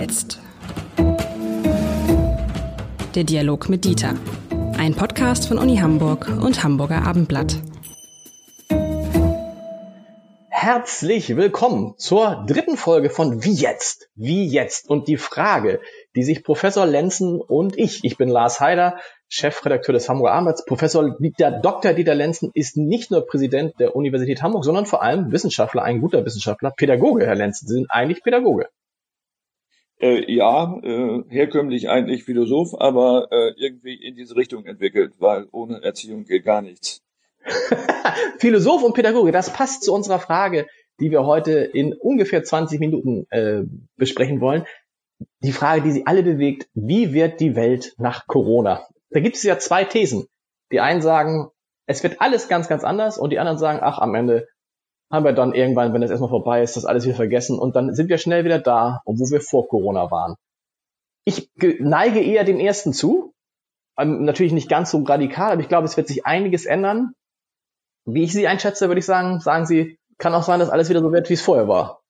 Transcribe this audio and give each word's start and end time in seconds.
jetzt? 0.00 0.40
Der 3.14 3.24
Dialog 3.24 3.68
mit 3.68 3.84
Dieter. 3.84 4.14
Ein 4.78 4.94
Podcast 4.94 5.46
von 5.46 5.58
Uni 5.58 5.76
Hamburg 5.76 6.26
und 6.42 6.64
Hamburger 6.64 7.02
Abendblatt. 7.06 7.56
Herzlich 10.48 11.36
willkommen 11.36 11.94
zur 11.98 12.44
dritten 12.46 12.78
Folge 12.78 13.10
von 13.10 13.44
Wie 13.44 13.52
jetzt? 13.52 14.08
Wie 14.14 14.46
jetzt? 14.46 14.88
Und 14.88 15.06
die 15.06 15.18
Frage, 15.18 15.80
die 16.16 16.22
sich 16.22 16.44
Professor 16.44 16.86
Lenzen 16.86 17.38
und 17.38 17.76
ich, 17.76 18.00
ich 18.02 18.16
bin 18.16 18.30
Lars 18.30 18.58
Heider, 18.58 18.96
Chefredakteur 19.28 19.92
des 19.92 20.08
Hamburger 20.08 20.32
Abendblatts, 20.32 20.64
Professor 20.64 21.18
Dieter, 21.18 21.50
Dr. 21.50 21.92
Dieter 21.92 22.14
Lenzen 22.14 22.50
ist 22.54 22.78
nicht 22.78 23.10
nur 23.10 23.26
Präsident 23.26 23.78
der 23.78 23.94
Universität 23.94 24.42
Hamburg, 24.42 24.64
sondern 24.64 24.86
vor 24.86 25.02
allem 25.02 25.30
Wissenschaftler, 25.30 25.82
ein 25.82 26.00
guter 26.00 26.24
Wissenschaftler, 26.24 26.72
Pädagoge, 26.74 27.26
Herr 27.26 27.34
Lenzen. 27.34 27.68
Sie 27.68 27.74
sind 27.74 27.90
eigentlich 27.90 28.22
Pädagoge. 28.22 28.68
Äh, 30.00 30.32
ja, 30.32 30.78
äh, 30.82 31.24
herkömmlich 31.28 31.90
eigentlich 31.90 32.24
Philosoph, 32.24 32.74
aber 32.78 33.28
äh, 33.30 33.52
irgendwie 33.56 33.94
in 33.94 34.16
diese 34.16 34.34
Richtung 34.34 34.64
entwickelt, 34.64 35.12
weil 35.18 35.46
ohne 35.52 35.82
Erziehung 35.82 36.24
geht 36.24 36.44
gar 36.44 36.62
nichts. 36.62 37.02
Philosoph 38.38 38.82
und 38.82 38.94
Pädagoge, 38.94 39.30
das 39.30 39.52
passt 39.52 39.82
zu 39.82 39.92
unserer 39.92 40.18
Frage, 40.18 40.66
die 41.00 41.10
wir 41.10 41.26
heute 41.26 41.52
in 41.52 41.92
ungefähr 41.92 42.42
20 42.42 42.80
Minuten 42.80 43.26
äh, 43.30 43.62
besprechen 43.96 44.40
wollen. 44.40 44.64
Die 45.40 45.52
Frage, 45.52 45.82
die 45.82 45.90
Sie 45.90 46.06
alle 46.06 46.22
bewegt, 46.22 46.68
wie 46.74 47.12
wird 47.12 47.40
die 47.40 47.54
Welt 47.54 47.94
nach 47.98 48.26
Corona? 48.26 48.86
Da 49.10 49.20
gibt 49.20 49.36
es 49.36 49.42
ja 49.42 49.58
zwei 49.58 49.84
Thesen. 49.84 50.26
Die 50.72 50.80
einen 50.80 51.02
sagen, 51.02 51.50
es 51.86 52.02
wird 52.02 52.20
alles 52.20 52.48
ganz, 52.48 52.68
ganz 52.68 52.84
anders 52.84 53.18
und 53.18 53.30
die 53.30 53.38
anderen 53.38 53.58
sagen, 53.58 53.80
ach, 53.82 53.98
am 53.98 54.14
Ende 54.14 54.46
haben 55.10 55.24
wir 55.24 55.32
dann 55.32 55.54
irgendwann, 55.54 55.92
wenn 55.92 56.00
das 56.00 56.10
erstmal 56.10 56.30
vorbei 56.30 56.62
ist, 56.62 56.76
das 56.76 56.84
alles 56.84 57.04
wieder 57.04 57.16
vergessen 57.16 57.58
und 57.58 57.74
dann 57.74 57.94
sind 57.94 58.08
wir 58.08 58.18
schnell 58.18 58.44
wieder 58.44 58.60
da, 58.60 59.02
wo 59.04 59.14
wir 59.14 59.40
vor 59.40 59.68
Corona 59.68 60.10
waren. 60.10 60.36
Ich 61.24 61.50
neige 61.56 62.20
eher 62.20 62.44
dem 62.44 62.60
ersten 62.60 62.92
zu. 62.92 63.34
Ähm, 63.98 64.24
natürlich 64.24 64.52
nicht 64.52 64.68
ganz 64.68 64.90
so 64.90 65.02
radikal, 65.02 65.52
aber 65.52 65.60
ich 65.60 65.68
glaube, 65.68 65.86
es 65.86 65.96
wird 65.96 66.08
sich 66.08 66.24
einiges 66.26 66.64
ändern. 66.64 67.12
Wie 68.06 68.22
ich 68.22 68.32
Sie 68.32 68.46
einschätze, 68.46 68.88
würde 68.88 69.00
ich 69.00 69.04
sagen, 69.04 69.40
sagen 69.40 69.66
Sie, 69.66 69.98
kann 70.18 70.34
auch 70.34 70.42
sein, 70.42 70.60
dass 70.60 70.70
alles 70.70 70.88
wieder 70.88 71.00
so 71.00 71.12
wird, 71.12 71.28
wie 71.28 71.34
es 71.34 71.42
vorher 71.42 71.68
war. 71.68 72.00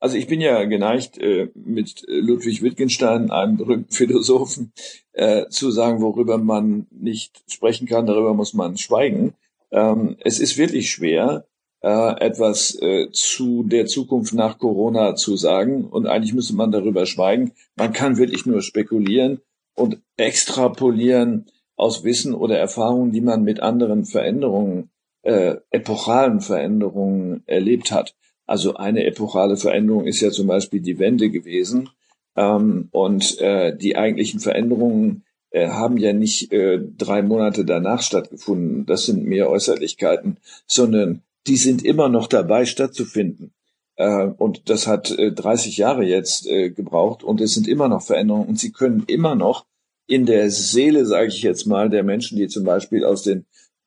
Also 0.00 0.16
ich 0.16 0.26
bin 0.26 0.40
ja 0.40 0.64
geneigt, 0.64 1.18
äh, 1.18 1.50
mit 1.54 2.04
Ludwig 2.06 2.62
Wittgenstein, 2.62 3.30
einem 3.30 3.56
berühmten 3.56 3.92
Philosophen, 3.92 4.72
äh, 5.12 5.48
zu 5.48 5.70
sagen, 5.70 6.00
worüber 6.00 6.38
man 6.38 6.86
nicht 6.90 7.42
sprechen 7.48 7.88
kann, 7.88 8.06
darüber 8.06 8.34
muss 8.34 8.54
man 8.54 8.76
schweigen. 8.76 9.34
Ähm, 9.70 10.16
es 10.20 10.38
ist 10.38 10.56
wirklich 10.56 10.90
schwer, 10.90 11.46
äh, 11.80 12.20
etwas 12.20 12.76
äh, 12.80 13.10
zu 13.12 13.62
der 13.62 13.86
Zukunft 13.86 14.34
nach 14.34 14.58
Corona 14.58 15.14
zu 15.14 15.36
sagen. 15.36 15.84
Und 15.84 16.06
eigentlich 16.06 16.34
müsste 16.34 16.54
man 16.54 16.72
darüber 16.72 17.06
schweigen. 17.06 17.52
Man 17.76 17.92
kann 17.92 18.18
wirklich 18.18 18.46
nur 18.46 18.62
spekulieren 18.62 19.40
und 19.74 19.98
extrapolieren 20.16 21.46
aus 21.76 22.02
Wissen 22.02 22.34
oder 22.34 22.58
Erfahrungen, 22.58 23.12
die 23.12 23.20
man 23.20 23.44
mit 23.44 23.60
anderen 23.60 24.04
Veränderungen, 24.04 24.90
äh, 25.22 25.56
epochalen 25.70 26.40
Veränderungen 26.40 27.42
erlebt 27.46 27.92
hat. 27.92 28.14
Also 28.46 28.74
eine 28.74 29.04
epochale 29.04 29.56
Veränderung 29.56 30.06
ist 30.06 30.20
ja 30.20 30.30
zum 30.30 30.46
Beispiel 30.46 30.80
die 30.80 30.98
Wende 30.98 31.30
gewesen. 31.30 31.90
Ähm, 32.34 32.88
und 32.92 33.40
äh, 33.40 33.76
die 33.76 33.96
eigentlichen 33.96 34.40
Veränderungen 34.40 35.24
äh, 35.50 35.68
haben 35.68 35.96
ja 35.96 36.12
nicht 36.12 36.52
äh, 36.52 36.80
drei 36.96 37.22
Monate 37.22 37.64
danach 37.64 38.02
stattgefunden. 38.02 38.86
Das 38.86 39.06
sind 39.06 39.24
mehr 39.24 39.50
Äußerlichkeiten, 39.50 40.38
sondern 40.66 41.22
die 41.46 41.56
sind 41.56 41.84
immer 41.84 42.08
noch 42.08 42.26
dabei 42.26 42.66
stattzufinden. 42.66 43.52
Äh, 43.96 44.26
und 44.26 44.68
das 44.70 44.86
hat 44.86 45.10
äh, 45.10 45.32
30 45.32 45.76
Jahre 45.76 46.04
jetzt 46.04 46.46
äh, 46.46 46.70
gebraucht 46.70 47.22
und 47.22 47.40
es 47.40 47.54
sind 47.54 47.68
immer 47.68 47.88
noch 47.88 48.02
Veränderungen 48.02 48.48
und 48.48 48.58
sie 48.58 48.72
können 48.72 49.04
immer 49.06 49.34
noch 49.34 49.66
in 50.06 50.24
der 50.24 50.50
Seele, 50.50 51.04
sage 51.04 51.28
ich 51.28 51.42
jetzt 51.42 51.66
mal, 51.66 51.90
der 51.90 52.02
Menschen, 52.02 52.38
die 52.38 52.48
zum 52.48 52.64
Beispiel 52.64 53.04
aus 53.04 53.22
den 53.22 53.44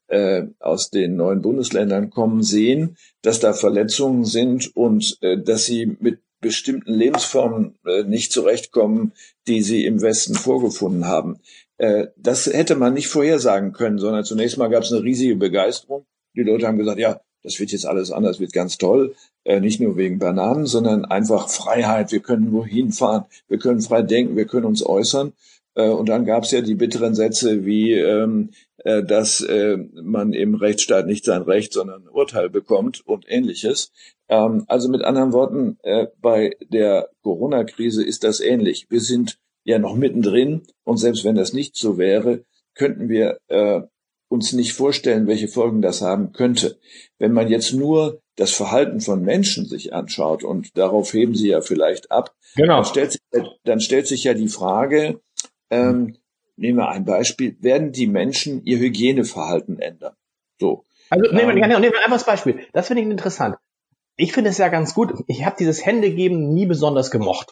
äh, 0.08 0.48
aus 0.60 0.90
den 0.90 1.16
neuen 1.16 1.42
Bundesländern 1.42 2.10
kommen, 2.10 2.44
sehen, 2.44 2.98
dass 3.22 3.40
da 3.40 3.54
Verletzungen 3.54 4.26
sind 4.26 4.76
und 4.76 5.18
äh, 5.22 5.42
dass 5.42 5.66
sie 5.66 5.98
mit 6.00 6.20
bestimmten 6.42 6.94
Lebensformen 6.94 7.76
äh, 7.86 8.04
nicht 8.04 8.34
zurechtkommen, 8.34 9.14
die 9.48 9.62
sie 9.62 9.86
im 9.86 10.02
Westen 10.02 10.36
vorgefunden 10.36 11.08
haben. 11.08 11.40
Äh, 11.78 12.08
das 12.18 12.48
hätte 12.48 12.76
man 12.76 12.94
nicht 12.94 13.08
vorhersagen 13.08 13.72
können, 13.72 14.00
sondern 14.00 14.26
zunächst 14.26 14.58
mal 14.58 14.70
gab 14.70 14.84
es 14.84 14.92
eine 14.92 15.04
riesige 15.04 15.36
Begeisterung. 15.36 16.06
Die 16.36 16.44
Leute 16.44 16.68
haben 16.68 16.78
gesagt, 16.78 17.00
ja, 17.00 17.22
das 17.44 17.60
wird 17.60 17.72
jetzt 17.72 17.86
alles 17.86 18.12
anders, 18.12 18.40
wird 18.40 18.54
ganz 18.54 18.78
toll. 18.78 19.16
Äh, 19.44 19.60
nicht 19.60 19.80
nur 19.80 19.98
wegen 19.98 20.20
Bananen, 20.20 20.66
sondern 20.66 21.06
einfach 21.06 21.50
Freiheit. 21.50 22.12
Wir 22.12 22.20
können 22.20 22.52
wohin 22.52 22.92
fahren, 22.92 23.26
wir 23.48 23.58
können 23.58 23.82
frei 23.82 24.02
denken, 24.02 24.36
wir 24.36 24.46
können 24.46 24.66
uns 24.66 24.86
äußern. 24.86 25.34
Äh, 25.76 25.90
und 25.90 26.10
dann 26.10 26.26
gab 26.26 26.44
es 26.44 26.52
ja 26.52 26.62
die 26.62 26.76
bitteren 26.76 27.16
Sätze 27.16 27.66
wie, 27.66 27.94
ähm, 27.94 28.50
äh, 28.78 29.04
dass 29.04 29.42
äh, 29.42 29.78
man 29.94 30.34
im 30.34 30.56
Rechtsstaat 30.56 31.08
nicht 31.08 31.26
sein 31.26 31.42
Recht, 31.44 31.74
sondern 31.74 32.04
ein 32.04 32.10
Urteil 32.10 32.50
bekommt 32.50 33.06
und 33.06 33.26
ähnliches. 33.28 33.92
Ähm, 34.30 34.66
also 34.68 34.90
mit 34.90 35.04
anderen 35.04 35.34
Worten, 35.34 35.78
äh, 35.84 36.08
bei 36.22 36.56
der 36.70 37.10
Corona-Krise 37.24 38.04
ist 38.04 38.24
das 38.24 38.40
ähnlich. 38.40 38.88
Wir 38.90 39.02
sind 39.02 39.40
ja 39.64 39.80
noch 39.80 39.96
mittendrin 39.96 40.64
und 40.84 40.98
selbst 40.98 41.24
wenn 41.24 41.36
das 41.36 41.54
nicht 41.54 41.76
so 41.76 41.98
wäre, 41.98 42.44
könnten 42.74 43.10
wir 43.10 43.40
äh, 43.48 43.82
uns 44.32 44.54
nicht 44.54 44.72
vorstellen, 44.74 45.28
welche 45.28 45.50
Folgen 45.50 45.82
das 45.82 46.02
haben 46.02 46.32
könnte. 46.32 46.80
Wenn 47.20 47.34
man 47.34 47.50
jetzt 47.50 47.74
nur 47.74 48.22
das 48.38 48.52
Verhalten 48.52 49.02
von 49.02 49.22
Menschen 49.22 49.66
sich 49.66 49.94
anschaut, 49.94 50.46
und 50.46 50.78
darauf 50.78 51.14
heben 51.14 51.36
Sie 51.36 51.50
ja 51.50 51.60
vielleicht 51.60 52.12
ab, 52.12 52.34
genau. 52.56 52.78
dann, 52.78 52.86
stellt 52.86 53.12
sich, 53.12 53.22
dann 53.66 53.82
stellt 53.82 54.08
sich 54.08 54.24
ja 54.24 54.34
die 54.34 54.48
Frage, 54.48 55.20
ähm, 55.70 56.16
nehmen 56.56 56.78
wir 56.78 56.88
ein 56.88 57.04
Beispiel, 57.04 57.58
werden 57.60 57.92
die 57.92 58.08
Menschen 58.08 58.64
ihr 58.64 58.80
Hygieneverhalten 58.80 59.80
ändern? 59.80 60.14
So. 60.62 60.86
Also 61.10 61.30
nehmen 61.30 61.54
wir, 61.54 61.64
ähm, 61.64 61.82
nehmen 61.82 61.94
wir 61.94 62.00
einfach 62.00 62.12
das 62.12 62.26
Beispiel. 62.26 62.62
Das 62.72 62.88
finde 62.88 63.04
ich 63.04 63.10
interessant. 63.10 63.58
Ich 64.16 64.32
finde 64.32 64.52
es 64.52 64.58
ja 64.58 64.70
ganz 64.70 64.94
gut. 64.94 65.14
Ich 65.28 65.44
habe 65.46 65.58
dieses 65.60 65.86
Händegeben 65.86 66.54
nie 66.54 66.68
besonders 66.68 67.12
gemocht. 67.12 67.52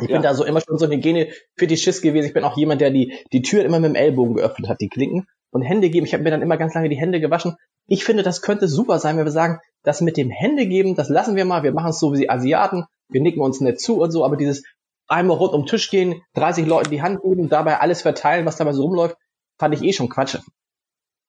Ich 0.00 0.08
ja. 0.08 0.16
bin 0.16 0.22
da 0.22 0.32
so 0.32 0.44
immer 0.44 0.62
schon 0.62 0.78
so 0.78 0.86
ein 0.86 0.92
Hygiene-Fetischist 0.92 2.00
gewesen. 2.00 2.26
Ich 2.26 2.32
bin 2.32 2.44
auch 2.44 2.56
jemand, 2.56 2.80
der 2.80 2.90
die, 2.90 3.18
die 3.34 3.42
Tür 3.42 3.66
immer 3.66 3.80
mit 3.80 3.90
dem 3.90 3.96
Ellbogen 3.96 4.36
geöffnet 4.36 4.70
hat, 4.70 4.80
die 4.80 4.88
Klinken 4.88 5.26
und 5.50 5.62
Hände 5.62 5.90
geben. 5.90 6.06
Ich 6.06 6.14
habe 6.14 6.22
mir 6.22 6.30
dann 6.30 6.42
immer 6.42 6.56
ganz 6.56 6.74
lange 6.74 6.88
die 6.88 6.98
Hände 6.98 7.20
gewaschen. 7.20 7.56
Ich 7.86 8.04
finde, 8.04 8.22
das 8.22 8.42
könnte 8.42 8.68
super 8.68 8.98
sein, 8.98 9.16
wenn 9.16 9.24
wir 9.24 9.32
sagen, 9.32 9.58
das 9.82 10.00
mit 10.00 10.16
dem 10.16 10.30
Hände 10.30 10.66
geben, 10.66 10.94
das 10.94 11.08
lassen 11.08 11.36
wir 11.36 11.44
mal. 11.44 11.62
Wir 11.62 11.72
machen 11.72 11.90
es 11.90 11.98
so 11.98 12.12
wie 12.12 12.18
die 12.18 12.30
Asiaten. 12.30 12.84
Wir 13.08 13.20
nicken 13.20 13.40
uns 13.40 13.60
nicht 13.60 13.80
zu 13.80 14.00
und 14.00 14.10
so. 14.10 14.24
Aber 14.24 14.36
dieses 14.36 14.62
einmal 15.08 15.36
rund 15.36 15.52
um 15.52 15.62
den 15.62 15.66
Tisch 15.66 15.90
gehen, 15.90 16.22
30 16.34 16.66
Leuten 16.66 16.90
die 16.90 17.02
Hand 17.02 17.22
geben, 17.22 17.48
dabei 17.48 17.80
alles 17.80 18.02
verteilen, 18.02 18.46
was 18.46 18.56
dabei 18.56 18.72
so 18.72 18.82
rumläuft, 18.82 19.16
fand 19.58 19.74
ich 19.74 19.82
eh 19.82 19.92
schon 19.92 20.08
Quatsch. 20.08 20.38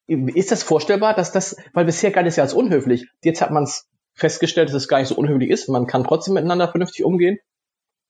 Ist 0.08 0.52
das 0.52 0.64
vorstellbar, 0.64 1.16
dass 1.16 1.32
das, 1.32 1.56
weil 1.74 1.86
bisher 1.86 2.12
galt 2.12 2.28
es 2.28 2.36
ja 2.36 2.44
als 2.44 2.54
unhöflich. 2.54 3.08
Jetzt 3.24 3.42
hat 3.42 3.52
man 3.52 3.64
es 3.64 3.88
festgestellt, 4.14 4.70
dass 4.70 4.76
es 4.76 4.88
gar 4.88 5.00
nicht 5.00 5.08
so 5.08 5.16
unhöflich 5.16 5.50
ist. 5.50 5.70
Man 5.70 5.88
kann 5.88 6.04
trotzdem 6.04 6.34
miteinander 6.34 6.68
vernünftig 6.68 7.06
umgehen. 7.06 7.40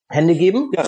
Hände 0.09 0.35
geben. 0.35 0.71
Ja, 0.73 0.87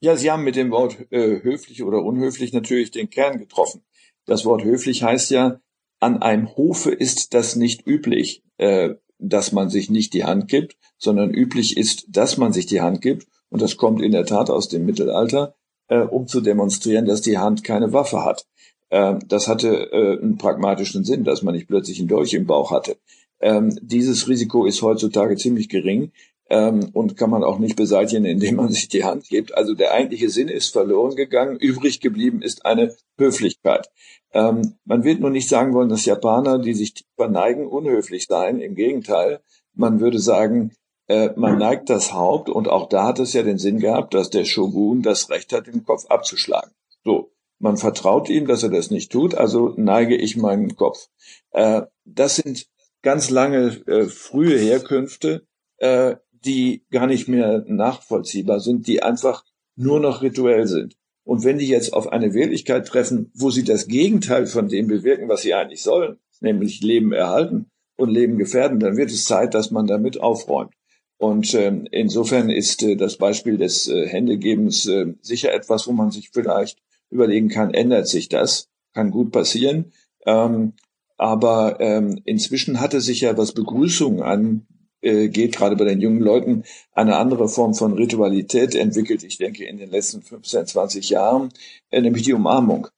ja 0.00 0.16
Sie 0.16 0.30
haben 0.30 0.44
mit 0.44 0.56
dem 0.56 0.70
Wort 0.70 0.98
äh, 1.10 1.42
höflich 1.42 1.82
oder 1.82 2.02
unhöflich 2.02 2.52
natürlich 2.52 2.90
den 2.90 3.10
Kern 3.10 3.38
getroffen. 3.38 3.84
Das 4.26 4.44
Wort 4.44 4.64
höflich 4.64 5.02
heißt 5.02 5.30
ja, 5.30 5.60
an 6.00 6.20
einem 6.20 6.54
Hofe 6.56 6.90
ist 6.90 7.32
das 7.32 7.56
nicht 7.56 7.86
üblich, 7.86 8.42
äh, 8.58 8.94
dass 9.18 9.52
man 9.52 9.70
sich 9.70 9.88
nicht 9.88 10.12
die 10.12 10.24
Hand 10.24 10.48
gibt, 10.48 10.76
sondern 10.98 11.32
üblich 11.32 11.76
ist, 11.76 12.06
dass 12.08 12.36
man 12.36 12.52
sich 12.52 12.66
die 12.66 12.80
Hand 12.80 13.00
gibt. 13.00 13.26
Und 13.48 13.62
das 13.62 13.76
kommt 13.76 14.02
in 14.02 14.12
der 14.12 14.26
Tat 14.26 14.50
aus 14.50 14.68
dem 14.68 14.84
Mittelalter, 14.84 15.54
äh, 15.88 16.00
um 16.00 16.26
zu 16.26 16.40
demonstrieren, 16.40 17.06
dass 17.06 17.22
die 17.22 17.38
Hand 17.38 17.64
keine 17.64 17.92
Waffe 17.92 18.24
hat. 18.24 18.46
Äh, 18.90 19.14
das 19.26 19.48
hatte 19.48 19.90
äh, 19.92 20.20
einen 20.20 20.36
pragmatischen 20.36 21.04
Sinn, 21.04 21.24
dass 21.24 21.42
man 21.42 21.54
nicht 21.54 21.68
plötzlich 21.68 21.98
einen 21.98 22.08
Dolch 22.08 22.34
im 22.34 22.46
Bauch 22.46 22.70
hatte. 22.72 22.98
Ähm, 23.40 23.78
dieses 23.80 24.28
Risiko 24.28 24.66
ist 24.66 24.82
heutzutage 24.82 25.36
ziemlich 25.36 25.68
gering 25.68 26.12
ähm, 26.48 26.90
und 26.92 27.16
kann 27.16 27.30
man 27.30 27.44
auch 27.44 27.58
nicht 27.58 27.76
beseitigen, 27.76 28.24
indem 28.24 28.56
man 28.56 28.68
sich 28.68 28.88
die 28.88 29.04
Hand 29.04 29.28
gibt. 29.28 29.54
Also 29.54 29.74
der 29.74 29.92
eigentliche 29.92 30.28
Sinn 30.30 30.48
ist 30.48 30.72
verloren 30.72 31.16
gegangen. 31.16 31.56
Übrig 31.56 32.00
geblieben 32.00 32.42
ist 32.42 32.64
eine 32.64 32.94
Höflichkeit. 33.18 33.90
Ähm, 34.32 34.74
man 34.84 35.04
wird 35.04 35.20
nur 35.20 35.30
nicht 35.30 35.48
sagen 35.48 35.74
wollen, 35.74 35.88
dass 35.88 36.04
Japaner, 36.04 36.58
die 36.58 36.74
sich 36.74 36.94
tiefer 36.94 37.28
neigen, 37.28 37.66
unhöflich 37.66 38.26
seien. 38.26 38.60
Im 38.60 38.74
Gegenteil, 38.74 39.40
man 39.74 40.00
würde 40.00 40.18
sagen, 40.18 40.72
äh, 41.08 41.30
man 41.36 41.58
neigt 41.58 41.90
das 41.90 42.12
Haupt 42.12 42.48
und 42.48 42.68
auch 42.68 42.88
da 42.88 43.06
hat 43.06 43.18
es 43.18 43.32
ja 43.32 43.42
den 43.42 43.58
Sinn 43.58 43.78
gehabt, 43.78 44.14
dass 44.14 44.30
der 44.30 44.44
Shogun 44.44 45.02
das 45.02 45.30
Recht 45.30 45.52
hat, 45.52 45.66
den 45.66 45.84
Kopf 45.84 46.06
abzuschlagen. 46.06 46.72
So, 47.04 47.30
man 47.58 47.76
vertraut 47.76 48.28
ihm, 48.28 48.46
dass 48.46 48.62
er 48.62 48.70
das 48.70 48.90
nicht 48.90 49.12
tut, 49.12 49.34
also 49.34 49.72
neige 49.76 50.16
ich 50.16 50.36
meinen 50.36 50.76
Kopf. 50.76 51.08
Äh, 51.52 51.82
das 52.04 52.36
sind 52.36 52.66
ganz 53.02 53.30
lange 53.30 53.80
äh, 53.86 54.06
frühe 54.06 54.58
Herkünfte, 54.58 55.46
äh, 55.78 56.16
die 56.44 56.84
gar 56.90 57.06
nicht 57.06 57.28
mehr 57.28 57.64
nachvollziehbar 57.66 58.60
sind, 58.60 58.86
die 58.86 59.02
einfach 59.02 59.44
nur 59.76 60.00
noch 60.00 60.22
rituell 60.22 60.66
sind. 60.66 60.96
Und 61.24 61.44
wenn 61.44 61.58
die 61.58 61.66
jetzt 61.66 61.92
auf 61.92 62.12
eine 62.12 62.34
Wirklichkeit 62.34 62.86
treffen, 62.86 63.32
wo 63.34 63.50
sie 63.50 63.64
das 63.64 63.88
Gegenteil 63.88 64.46
von 64.46 64.68
dem 64.68 64.86
bewirken, 64.86 65.28
was 65.28 65.42
sie 65.42 65.54
eigentlich 65.54 65.82
sollen, 65.82 66.18
nämlich 66.40 66.82
Leben 66.82 67.12
erhalten 67.12 67.66
und 67.96 68.10
Leben 68.10 68.38
gefährden, 68.38 68.78
dann 68.78 68.96
wird 68.96 69.10
es 69.10 69.24
Zeit, 69.24 69.54
dass 69.54 69.70
man 69.70 69.86
damit 69.86 70.20
aufräumt. 70.20 70.72
Und 71.18 71.54
ähm, 71.54 71.88
insofern 71.90 72.50
ist 72.50 72.82
äh, 72.82 72.94
das 72.96 73.16
Beispiel 73.16 73.56
des 73.56 73.88
äh, 73.88 74.06
Händegebens 74.06 74.86
äh, 74.86 75.14
sicher 75.20 75.52
etwas, 75.52 75.86
wo 75.88 75.92
man 75.92 76.10
sich 76.10 76.30
vielleicht 76.30 76.78
überlegen 77.10 77.48
kann, 77.48 77.72
ändert 77.72 78.06
sich 78.06 78.28
das? 78.28 78.68
Kann 78.92 79.10
gut 79.10 79.32
passieren. 79.32 79.92
Ähm, 80.26 80.74
aber 81.16 81.80
ähm, 81.80 82.20
inzwischen 82.24 82.80
hatte 82.80 83.00
sich 83.00 83.22
ja, 83.22 83.36
was 83.38 83.52
Begrüßung 83.52 84.22
angeht, 84.22 84.66
äh, 85.06 85.28
gerade 85.28 85.76
bei 85.76 85.84
den 85.84 86.00
jungen 86.00 86.20
Leuten, 86.20 86.64
eine 86.92 87.16
andere 87.16 87.48
Form 87.48 87.74
von 87.74 87.92
Ritualität 87.92 88.74
entwickelt, 88.74 89.22
ich 89.22 89.38
denke 89.38 89.64
in 89.64 89.78
den 89.78 89.90
letzten 89.90 90.22
15, 90.22 90.66
20 90.66 91.10
Jahren, 91.10 91.50
äh, 91.90 92.00
nämlich 92.00 92.24
die 92.24 92.34
Umarmung. 92.34 92.88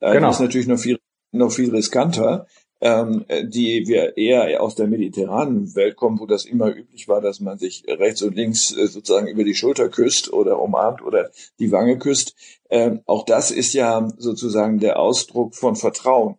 Äh, 0.00 0.14
genau. 0.14 0.28
Das 0.28 0.36
ist 0.36 0.42
natürlich 0.42 0.66
noch 0.66 0.78
viel, 0.78 0.98
noch 1.32 1.52
viel 1.52 1.70
riskanter, 1.70 2.46
ähm, 2.80 3.24
die 3.42 3.86
wir 3.86 4.16
eher 4.16 4.62
aus 4.62 4.76
der 4.76 4.86
mediterranen 4.86 5.74
Welt 5.74 5.96
kommen, 5.96 6.20
wo 6.20 6.26
das 6.26 6.44
immer 6.44 6.74
üblich 6.74 7.08
war, 7.08 7.20
dass 7.20 7.40
man 7.40 7.58
sich 7.58 7.84
rechts 7.88 8.22
und 8.22 8.36
links 8.36 8.74
äh, 8.74 8.86
sozusagen 8.86 9.26
über 9.26 9.44
die 9.44 9.54
Schulter 9.54 9.88
küsst 9.88 10.32
oder 10.32 10.62
umarmt 10.62 11.02
oder 11.02 11.30
die 11.58 11.72
Wange 11.72 11.98
küsst. 11.98 12.34
Ähm, 12.70 13.00
auch 13.04 13.24
das 13.24 13.50
ist 13.50 13.74
ja 13.74 14.08
sozusagen 14.16 14.78
der 14.78 14.98
Ausdruck 14.98 15.54
von 15.54 15.76
Vertrauen. 15.76 16.36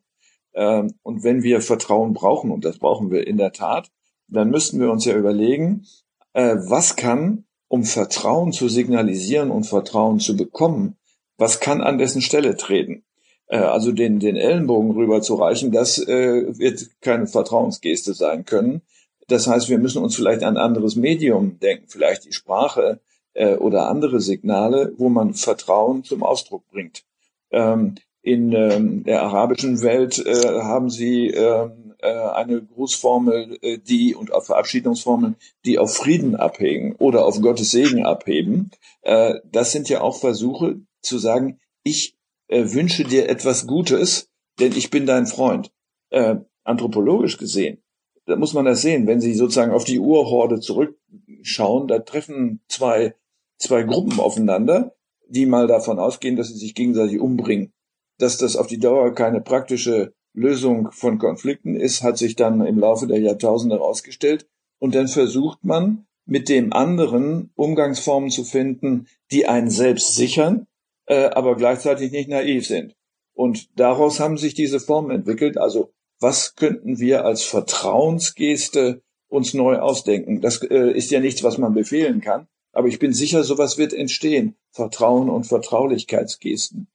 Ähm, 0.54 0.94
und 1.04 1.24
wenn 1.24 1.44
wir 1.44 1.62
Vertrauen 1.62 2.14
brauchen, 2.14 2.52
und 2.52 2.66
das 2.66 2.80
brauchen 2.80 3.12
wir 3.12 3.28
in 3.28 3.38
der 3.38 3.52
Tat, 3.52 3.92
dann 4.32 4.50
müssten 4.50 4.80
wir 4.80 4.92
uns 4.92 5.06
ja 5.06 5.16
überlegen, 5.16 5.86
äh, 6.34 6.56
was 6.58 6.96
kann, 6.96 7.46
um 7.68 7.84
Vertrauen 7.84 8.52
zu 8.52 8.68
signalisieren 8.68 9.52
und 9.52 9.66
Vertrauen 9.66 10.20
zu 10.20 10.36
bekommen, 10.36 10.98
was 11.38 11.60
kann 11.60 11.82
an 11.82 11.98
dessen 11.98 12.22
Stelle 12.22 12.58
treten? 12.58 13.04
Äh, 13.48 13.58
also 13.58 13.92
den, 13.92 14.20
den 14.20 14.36
Ellenbogen 14.36 14.92
rüberzureichen, 14.92 15.72
das 15.72 15.98
äh, 15.98 16.58
wird 16.58 17.02
keine 17.02 17.28
Vertrauensgeste 17.28 18.14
sein 18.14 18.46
können. 18.46 18.82
Das 19.28 19.48
heißt, 19.48 19.70
wir 19.70 19.78
müssen 19.78 20.04
uns 20.04 20.16
vielleicht 20.16 20.44
ein 20.44 20.58
anderes 20.58 20.96
Medium 20.96 21.60
denken, 21.60 21.86
vielleicht 21.88 22.26
die 22.26 22.34
Sprache 22.34 23.00
äh, 23.34 23.56
oder 23.56 23.88
andere 23.88 24.20
Signale, 24.20 24.94
wo 24.98 25.10
man 25.10 25.34
Vertrauen 25.34 26.04
zum 26.04 26.24
Ausdruck 26.24 26.64
bringt. 26.72 27.04
Ähm, 27.52 27.96
in 28.22 28.52
ähm, 28.54 29.04
der 29.04 29.24
arabischen 29.24 29.82
Welt 29.82 30.24
äh, 30.26 30.62
haben 30.62 30.90
sie 30.90 31.28
ähm, 31.28 31.89
äh, 32.02 32.12
eine 32.12 32.62
Grußformel, 32.62 33.58
äh, 33.62 33.78
die 33.78 34.16
und 34.16 34.34
auf 34.34 34.48
Verabschiedungsformeln, 34.48 35.36
die 35.66 35.80
auf 35.80 35.96
Frieden 35.96 36.36
abhängen 36.36 36.96
oder 36.98 37.26
auf 37.26 37.42
Gottes 37.42 37.72
Segen 37.72 38.06
abheben. 38.06 38.72
Äh, 39.02 39.36
das 39.52 39.72
sind 39.72 39.90
ja 39.90 40.02
auch 40.02 40.18
Versuche 40.18 40.80
zu 41.02 41.18
sagen, 41.18 41.60
ich 41.84 42.16
äh, 42.48 42.66
wünsche 42.74 43.04
dir 43.04 43.30
etwas 43.30 43.68
Gutes, 43.68 44.30
denn 44.60 44.74
ich 44.76 44.90
bin 44.90 45.06
dein 45.06 45.28
Freund. 45.28 45.72
Äh, 46.10 46.38
anthropologisch 46.64 47.38
gesehen, 47.38 47.82
da 48.26 48.36
muss 48.36 48.54
man 48.54 48.66
das 48.66 48.82
sehen, 48.82 49.08
wenn 49.08 49.22
Sie 49.22 49.34
sozusagen 49.34 49.72
auf 49.72 49.86
die 49.86 50.00
Urhorde 50.00 50.60
zurückschauen, 50.60 51.88
da 51.88 52.00
treffen 52.00 52.62
zwei, 52.68 53.16
zwei 53.58 53.84
Gruppen 53.84 54.20
aufeinander, 54.20 54.96
die 55.28 55.46
mal 55.46 55.68
davon 55.68 56.00
ausgehen, 56.00 56.36
dass 56.36 56.50
sie 56.50 56.58
sich 56.58 56.76
gegenseitig 56.76 57.20
umbringen. 57.20 57.74
Dass 58.18 58.38
das 58.38 58.56
auf 58.56 58.68
die 58.68 58.80
Dauer 58.80 59.14
keine 59.14 59.42
praktische 59.42 60.14
Lösung 60.34 60.92
von 60.92 61.18
Konflikten 61.18 61.76
ist, 61.76 62.04
hat 62.04 62.18
sich 62.18 62.36
dann 62.36 62.66
im 62.66 62.80
Laufe 62.80 63.08
der 63.08 63.20
Jahrtausende 63.20 63.76
herausgestellt. 63.76 64.48
Und 64.80 64.96
dann 64.96 65.08
versucht 65.08 65.64
man, 65.64 66.06
mit 66.26 66.48
dem 66.48 66.74
anderen 66.74 67.52
Umgangsformen 67.56 68.30
zu 68.30 68.44
finden, 68.44 69.08
die 69.32 69.48
einen 69.48 69.72
selbst 69.72 70.16
sichern, 70.16 70.68
äh, 71.08 71.26
aber 71.26 71.56
gleichzeitig 71.56 72.12
nicht 72.12 72.30
naiv 72.30 72.68
sind. 72.68 72.96
Und 73.34 73.70
daraus 73.80 74.20
haben 74.20 74.38
sich 74.38 74.54
diese 74.54 74.80
Formen 74.80 75.12
entwickelt. 75.12 75.58
Also 75.58 75.92
was 76.20 76.56
könnten 76.56 77.00
wir 77.00 77.26
als 77.26 77.44
Vertrauensgeste 77.44 79.02
uns 79.28 79.54
neu 79.54 79.80
ausdenken? 79.80 80.42
Das 80.42 80.62
äh, 80.62 80.92
ist 80.92 81.10
ja 81.10 81.20
nichts, 81.20 81.44
was 81.44 81.58
man 81.58 81.74
befehlen 81.74 82.22
kann. 82.22 82.48
Aber 82.74 82.88
ich 82.88 83.00
bin 83.00 83.14
sicher, 83.14 83.44
sowas 83.44 83.78
wird 83.78 83.94
entstehen. 83.94 84.56
Vertrauen 84.72 85.30
und 85.30 85.46
Vertraulichkeitsgesten. 85.48 86.88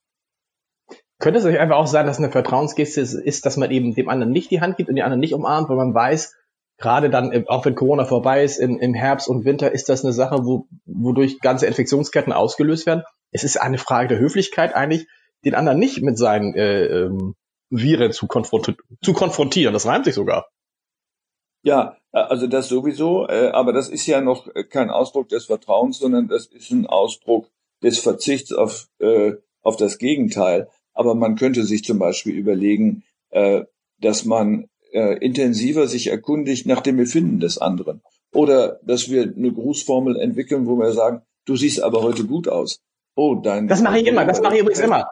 Könnte 1.20 1.38
es 1.38 1.44
euch 1.44 1.58
einfach 1.58 1.76
auch 1.76 1.86
sein, 1.86 2.06
dass 2.06 2.18
eine 2.18 2.30
Vertrauensgeste 2.30 3.00
ist, 3.00 3.46
dass 3.46 3.56
man 3.56 3.70
eben 3.70 3.94
dem 3.94 4.08
anderen 4.08 4.32
nicht 4.32 4.50
die 4.50 4.60
Hand 4.60 4.76
gibt 4.76 4.88
und 4.88 4.96
die 4.96 5.02
anderen 5.02 5.20
nicht 5.20 5.34
umarmt, 5.34 5.68
weil 5.68 5.76
man 5.76 5.94
weiß, 5.94 6.34
gerade 6.78 7.08
dann, 7.08 7.46
auch 7.46 7.64
wenn 7.64 7.76
Corona 7.76 8.04
vorbei 8.04 8.42
ist, 8.42 8.58
im, 8.58 8.78
im 8.78 8.94
Herbst 8.94 9.28
und 9.28 9.44
Winter, 9.44 9.72
ist 9.72 9.88
das 9.88 10.04
eine 10.04 10.12
Sache, 10.12 10.44
wo, 10.44 10.66
wodurch 10.86 11.40
ganze 11.40 11.66
Infektionsketten 11.66 12.32
ausgelöst 12.32 12.86
werden 12.86 13.04
es 13.34 13.42
ist 13.42 13.60
eine 13.60 13.78
Frage 13.78 14.08
der 14.08 14.20
Höflichkeit 14.20 14.74
eigentlich, 14.74 15.06
den 15.44 15.54
anderen 15.54 15.78
nicht 15.78 16.00
mit 16.00 16.16
seinen 16.16 16.54
äh, 16.54 16.86
ähm, 16.86 17.34
Viren 17.68 18.12
zu, 18.12 18.28
konfronti 18.28 18.76
zu 19.02 19.12
konfrontieren. 19.12 19.74
Das 19.74 19.86
reimt 19.86 20.06
sich 20.06 20.14
sogar. 20.14 20.48
Ja, 21.64 21.96
also 22.12 22.46
das 22.46 22.68
sowieso, 22.68 23.26
äh, 23.26 23.48
aber 23.48 23.72
das 23.72 23.88
ist 23.88 24.06
ja 24.06 24.20
noch 24.20 24.48
kein 24.70 24.88
Ausdruck 24.88 25.28
des 25.28 25.46
Vertrauens, 25.46 25.98
sondern 25.98 26.28
das 26.28 26.46
ist 26.46 26.70
ein 26.70 26.86
Ausdruck 26.86 27.50
des 27.82 27.98
Verzichts 27.98 28.52
auf, 28.52 28.88
äh, 29.00 29.32
auf 29.62 29.76
das 29.76 29.98
Gegenteil. 29.98 30.68
Aber 30.94 31.14
man 31.14 31.36
könnte 31.36 31.64
sich 31.64 31.84
zum 31.84 31.98
Beispiel 31.98 32.34
überlegen, 32.34 33.02
äh, 33.30 33.64
dass 34.00 34.24
man 34.24 34.68
äh, 34.92 35.18
intensiver 35.18 35.88
sich 35.88 36.06
erkundigt 36.06 36.66
nach 36.66 36.80
dem 36.80 36.96
Befinden 36.96 37.40
des 37.40 37.58
anderen. 37.58 38.02
Oder 38.32 38.80
dass 38.82 39.10
wir 39.10 39.22
eine 39.22 39.52
Grußformel 39.52 40.16
entwickeln, 40.16 40.66
wo 40.66 40.76
wir 40.76 40.92
sagen, 40.92 41.22
du 41.46 41.56
siehst 41.56 41.82
aber 41.82 42.02
heute 42.02 42.24
gut 42.24 42.48
aus. 42.48 42.80
Oh, 43.16 43.36
dein. 43.36 43.68
Das 43.68 43.82
mache 43.82 43.98
ich 43.98 44.06
immer. 44.06 44.24
Das 44.24 44.40
mache 44.40 44.54
ich 44.54 44.60
übrigens 44.60 44.80
immer. 44.80 45.10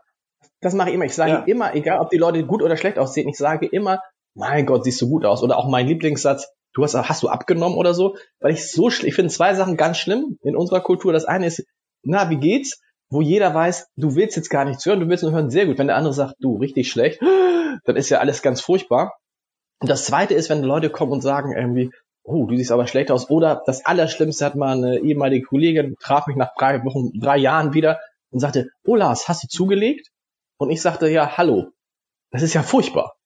Das 0.60 0.74
mache 0.74 0.90
ich 0.90 0.94
immer. 0.94 1.04
Ich 1.04 1.14
sage 1.14 1.32
ja. 1.32 1.44
immer, 1.44 1.74
egal 1.74 2.00
ob 2.00 2.10
die 2.10 2.16
Leute 2.16 2.44
gut 2.44 2.62
oder 2.62 2.76
schlecht 2.76 2.98
aussehen, 2.98 3.28
ich 3.28 3.36
sage 3.36 3.66
immer, 3.66 4.00
mein 4.34 4.66
Gott, 4.66 4.84
siehst 4.84 5.00
du 5.02 5.08
gut 5.08 5.24
aus. 5.24 5.42
Oder 5.42 5.58
auch 5.58 5.68
mein 5.68 5.86
Lieblingssatz, 5.86 6.48
du 6.72 6.82
hast, 6.82 6.94
hast 6.94 7.22
du 7.22 7.28
abgenommen 7.28 7.76
oder 7.76 7.94
so? 7.94 8.16
Weil 8.40 8.52
ich 8.52 8.70
so, 8.70 8.88
ich 8.88 9.14
finde 9.14 9.32
zwei 9.32 9.54
Sachen 9.54 9.76
ganz 9.76 9.98
schlimm 9.98 10.38
in 10.42 10.56
unserer 10.56 10.80
Kultur. 10.80 11.12
Das 11.12 11.24
eine 11.24 11.46
ist, 11.46 11.64
na, 12.02 12.30
wie 12.30 12.38
geht's? 12.38 12.80
Wo 13.12 13.20
jeder 13.20 13.52
weiß, 13.52 13.88
du 13.96 14.14
willst 14.14 14.36
jetzt 14.36 14.48
gar 14.48 14.64
nichts 14.64 14.86
hören, 14.86 15.00
du 15.00 15.06
willst 15.06 15.22
nur 15.22 15.32
hören, 15.32 15.50
sehr 15.50 15.66
gut. 15.66 15.76
Wenn 15.76 15.88
der 15.88 15.96
andere 15.96 16.14
sagt, 16.14 16.36
du, 16.40 16.56
richtig 16.56 16.90
schlecht, 16.90 17.20
dann 17.84 17.96
ist 17.96 18.08
ja 18.08 18.20
alles 18.20 18.40
ganz 18.40 18.62
furchtbar. 18.62 19.18
Und 19.80 19.90
das 19.90 20.06
zweite 20.06 20.32
ist, 20.32 20.48
wenn 20.48 20.62
Leute 20.62 20.88
kommen 20.88 21.12
und 21.12 21.20
sagen 21.20 21.52
irgendwie, 21.54 21.90
oh, 22.22 22.46
du 22.46 22.56
siehst 22.56 22.72
aber 22.72 22.86
schlecht 22.86 23.10
aus. 23.10 23.28
Oder 23.28 23.62
das 23.66 23.84
Allerschlimmste 23.84 24.46
hat 24.46 24.54
mal 24.54 24.78
eine 24.78 25.00
ehemalige 25.00 25.44
Kollegin, 25.44 25.94
traf 26.00 26.26
mich 26.26 26.36
nach 26.36 26.54
drei 26.56 26.82
Wochen, 26.86 27.10
drei 27.20 27.36
Jahren 27.36 27.74
wieder 27.74 28.00
und 28.30 28.40
sagte, 28.40 28.70
oh 28.86 28.96
Lars, 28.96 29.28
hast 29.28 29.44
du 29.44 29.48
zugelegt? 29.48 30.08
Und 30.56 30.70
ich 30.70 30.80
sagte, 30.80 31.10
ja, 31.10 31.36
hallo. 31.36 31.66
Das 32.30 32.40
ist 32.40 32.54
ja 32.54 32.62
furchtbar. 32.62 33.16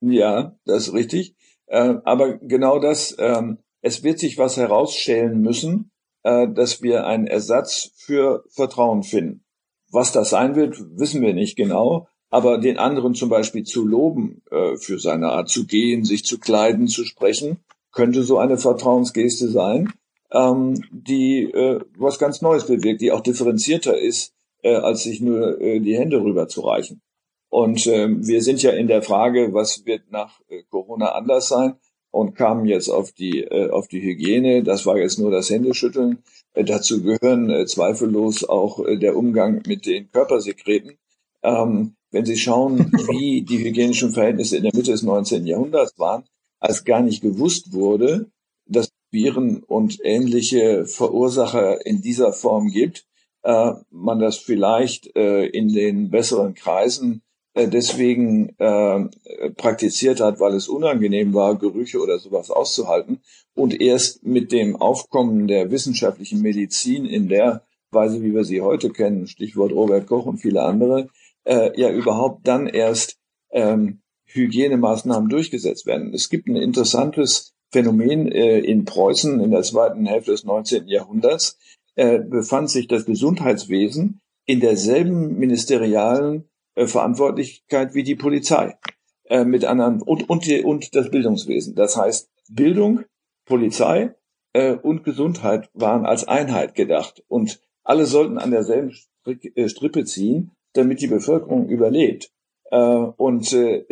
Ja, 0.00 0.56
das 0.64 0.88
ist 0.88 0.94
richtig. 0.94 1.34
Äh, 1.66 1.96
aber 2.04 2.38
genau 2.38 2.78
das, 2.78 3.14
ähm, 3.18 3.58
es 3.82 4.02
wird 4.02 4.18
sich 4.18 4.38
was 4.38 4.56
herausschälen 4.56 5.38
müssen, 5.38 5.90
äh, 6.24 6.48
dass 6.48 6.82
wir 6.82 7.06
einen 7.06 7.26
Ersatz 7.26 7.90
für 7.96 8.44
Vertrauen 8.48 9.02
finden. 9.02 9.44
Was 9.92 10.10
das 10.10 10.30
sein 10.30 10.56
wird, 10.56 10.82
wissen 10.98 11.20
wir 11.20 11.34
nicht 11.34 11.54
genau. 11.54 12.08
Aber 12.30 12.58
den 12.58 12.78
anderen 12.78 13.14
zum 13.14 13.28
Beispiel 13.28 13.62
zu 13.62 13.86
loben, 13.86 14.42
äh, 14.50 14.76
für 14.76 14.98
seine 14.98 15.28
Art 15.28 15.50
zu 15.50 15.66
gehen, 15.66 16.04
sich 16.04 16.24
zu 16.24 16.38
kleiden, 16.38 16.88
zu 16.88 17.04
sprechen, 17.04 17.58
könnte 17.92 18.22
so 18.22 18.38
eine 18.38 18.56
Vertrauensgeste 18.56 19.50
sein, 19.50 19.92
ähm, 20.32 20.82
die 20.90 21.42
äh, 21.44 21.80
was 21.98 22.18
ganz 22.18 22.40
Neues 22.40 22.66
bewirkt, 22.66 23.02
die 23.02 23.12
auch 23.12 23.20
differenzierter 23.20 23.96
ist, 23.96 24.32
als 24.66 25.02
sich 25.02 25.20
nur 25.20 25.58
die 25.58 25.94
Hände 25.94 26.22
rüberzureichen. 26.22 27.02
Und 27.50 27.86
ähm, 27.86 28.26
wir 28.26 28.40
sind 28.40 28.62
ja 28.62 28.70
in 28.70 28.86
der 28.86 29.02
Frage, 29.02 29.52
was 29.52 29.84
wird 29.84 30.10
nach 30.10 30.40
Corona 30.70 31.12
anders 31.12 31.48
sein? 31.48 31.74
Und 32.14 32.36
kamen 32.36 32.64
jetzt 32.66 32.90
auf 32.90 33.10
die 33.10 33.42
äh, 33.42 33.70
auf 33.70 33.88
die 33.88 34.00
Hygiene. 34.00 34.62
Das 34.62 34.86
war 34.86 34.96
jetzt 34.96 35.18
nur 35.18 35.32
das 35.32 35.50
Händeschütteln. 35.50 36.18
Äh, 36.52 36.62
dazu 36.62 37.02
gehören 37.02 37.50
äh, 37.50 37.66
zweifellos 37.66 38.44
auch 38.44 38.78
äh, 38.78 38.96
der 38.96 39.16
Umgang 39.16 39.62
mit 39.66 39.84
den 39.84 40.12
Körpersekreten. 40.12 40.96
Ähm, 41.42 41.96
wenn 42.12 42.24
Sie 42.24 42.36
schauen, 42.36 42.92
wie 43.08 43.42
die 43.42 43.58
hygienischen 43.58 44.12
Verhältnisse 44.12 44.56
in 44.56 44.62
der 44.62 44.72
Mitte 44.72 44.92
des 44.92 45.02
19. 45.02 45.44
Jahrhunderts 45.44 45.98
waren, 45.98 46.22
als 46.60 46.84
gar 46.84 47.02
nicht 47.02 47.20
gewusst 47.20 47.72
wurde, 47.72 48.30
dass 48.64 48.92
Viren 49.10 49.64
und 49.64 49.98
ähnliche 50.04 50.86
Verursacher 50.86 51.84
in 51.84 52.00
dieser 52.00 52.32
Form 52.32 52.68
gibt, 52.68 53.08
äh, 53.42 53.72
man 53.90 54.20
das 54.20 54.36
vielleicht 54.36 55.16
äh, 55.16 55.46
in 55.46 55.74
den 55.74 56.10
besseren 56.10 56.54
Kreisen 56.54 57.22
deswegen 57.54 58.50
äh, 58.58 59.08
praktiziert 59.56 60.20
hat, 60.20 60.40
weil 60.40 60.54
es 60.54 60.68
unangenehm 60.68 61.34
war, 61.34 61.56
Gerüche 61.56 62.00
oder 62.00 62.18
sowas 62.18 62.50
auszuhalten. 62.50 63.20
Und 63.54 63.80
erst 63.80 64.24
mit 64.24 64.50
dem 64.52 64.76
Aufkommen 64.76 65.46
der 65.46 65.70
wissenschaftlichen 65.70 66.42
Medizin 66.42 67.04
in 67.04 67.28
der 67.28 67.62
Weise, 67.92 68.22
wie 68.22 68.34
wir 68.34 68.44
sie 68.44 68.60
heute 68.60 68.90
kennen, 68.90 69.28
Stichwort 69.28 69.72
Robert 69.72 70.06
Koch 70.06 70.26
und 70.26 70.38
viele 70.38 70.62
andere, 70.62 71.08
äh, 71.44 71.78
ja 71.80 71.90
überhaupt 71.90 72.46
dann 72.46 72.66
erst 72.66 73.18
ähm, 73.52 74.00
Hygienemaßnahmen 74.26 75.28
durchgesetzt 75.28 75.86
werden. 75.86 76.12
Es 76.12 76.28
gibt 76.28 76.48
ein 76.48 76.56
interessantes 76.56 77.54
Phänomen 77.70 78.30
äh, 78.30 78.58
in 78.58 78.84
Preußen 78.84 79.40
in 79.40 79.50
der 79.50 79.62
zweiten 79.62 80.06
Hälfte 80.06 80.32
des 80.32 80.44
19. 80.44 80.88
Jahrhunderts. 80.88 81.58
Äh, 81.96 82.18
befand 82.18 82.70
sich 82.70 82.88
das 82.88 83.04
Gesundheitswesen 83.04 84.20
in 84.46 84.60
derselben 84.60 85.38
ministerialen 85.38 86.48
äh, 86.74 86.86
Verantwortlichkeit 86.86 87.94
wie 87.94 88.02
die 88.02 88.16
Polizei 88.16 88.76
äh, 89.24 89.44
mit 89.44 89.64
anderen 89.64 90.02
und 90.02 90.28
und, 90.28 90.48
und 90.64 90.94
das 90.94 91.10
Bildungswesen. 91.10 91.74
Das 91.74 91.96
heißt 91.96 92.30
Bildung, 92.50 93.04
Polizei 93.44 94.14
äh, 94.52 94.74
und 94.74 95.04
Gesundheit 95.04 95.70
waren 95.74 96.06
als 96.06 96.26
Einheit 96.26 96.74
gedacht. 96.74 97.22
Und 97.28 97.60
alle 97.82 98.06
sollten 98.06 98.38
an 98.38 98.50
derselben 98.50 98.94
äh, 99.26 99.68
Strippe 99.68 100.04
ziehen, 100.04 100.52
damit 100.72 101.00
die 101.00 101.06
Bevölkerung 101.06 101.68
überlebt. 101.68 102.30
Äh, 102.70 102.78
und 102.78 103.52
äh, 103.52 103.84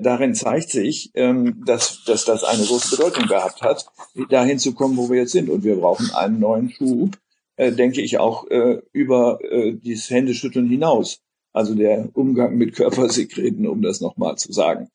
darin 0.00 0.34
zeigt 0.34 0.70
sich, 0.70 1.10
ähm, 1.14 1.62
dass, 1.66 2.04
dass 2.04 2.24
das 2.24 2.44
eine 2.44 2.64
große 2.64 2.96
Bedeutung 2.96 3.26
gehabt 3.26 3.62
hat, 3.62 3.86
dahin 4.30 4.58
zu 4.58 4.74
kommen, 4.74 4.96
wo 4.96 5.10
wir 5.10 5.18
jetzt 5.18 5.32
sind. 5.32 5.50
Und 5.50 5.64
wir 5.64 5.76
brauchen 5.76 6.10
einen 6.14 6.40
neuen 6.40 6.70
Schub, 6.70 7.16
denke 7.56 8.00
ich, 8.00 8.18
auch 8.18 8.46
über 8.92 9.38
dieses 9.74 10.10
Händeschütteln 10.10 10.68
hinaus. 10.68 11.22
Also 11.54 11.74
der 11.74 12.08
Umgang 12.12 12.56
mit 12.56 12.74
Körpersekreten, 12.74 13.66
um 13.66 13.80
das 13.80 14.00
nochmal 14.00 14.36
zu 14.36 14.52
sagen. 14.52 14.90